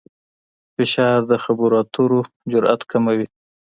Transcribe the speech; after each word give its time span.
فشار 0.75 1.19
د 1.31 1.33
خبرو 1.43 1.75
اترو 1.83 2.19
جرئت 2.51 2.81
کموي. 2.91 3.25